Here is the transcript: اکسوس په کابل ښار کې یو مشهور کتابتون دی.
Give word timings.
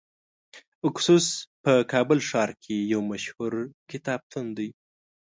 اکسوس 0.87 1.25
په 1.63 1.73
کابل 1.91 2.19
ښار 2.29 2.49
کې 2.63 2.75
یو 2.93 3.01
مشهور 3.11 3.53
کتابتون 3.91 4.45
دی. 4.57 4.69